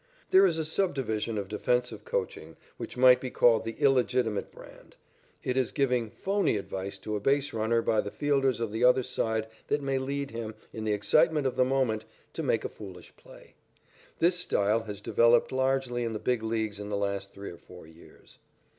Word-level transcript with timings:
There 0.31 0.47
is 0.47 0.57
a 0.57 0.65
sub 0.65 0.95
division 0.95 1.37
of 1.37 1.47
defensive 1.47 2.05
coaching 2.05 2.57
which 2.77 2.97
might 2.97 3.21
be 3.21 3.29
called 3.29 3.63
the 3.65 3.73
illegitimate 3.73 4.51
brand. 4.51 4.95
It 5.43 5.55
is 5.55 5.71
giving 5.71 6.09
"phoney" 6.09 6.57
advice 6.57 6.97
to 6.97 7.15
a 7.15 7.19
base 7.19 7.53
runner 7.53 7.83
by 7.83 8.01
the 8.01 8.09
fielders 8.09 8.59
of 8.59 8.71
the 8.71 8.83
other 8.83 9.03
side 9.03 9.45
that 9.67 9.83
may 9.83 9.99
lead 9.99 10.31
him, 10.31 10.55
in 10.73 10.85
the 10.85 10.91
excitement 10.93 11.45
of 11.45 11.55
the 11.55 11.63
moment, 11.65 12.05
to 12.33 12.41
make 12.41 12.65
a 12.65 12.67
foolish 12.69 13.15
play. 13.15 13.53
This 14.17 14.39
style 14.39 14.85
has 14.85 15.01
developed 15.01 15.51
largely 15.51 16.03
in 16.03 16.13
the 16.13 16.17
Big 16.17 16.41
Leagues 16.41 16.79
in 16.79 16.89
the 16.89 16.97
last 16.97 17.31
three 17.31 17.51
or 17.51 17.59
four 17.59 17.85
years. 17.85 18.39